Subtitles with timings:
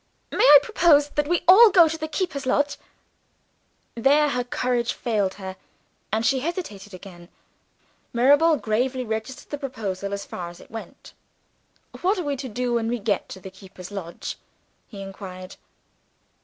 [0.31, 2.77] "May I propose that we all go to the keeper's lodge?"
[3.93, 5.57] There her courage failed her,
[6.11, 7.29] and she hesitated again.
[8.11, 11.13] Mirabel gravely registered the proposal, as far as it went.
[12.01, 14.39] "What are we to do when we get to the keeper's lodge?"
[14.87, 15.57] he inquired.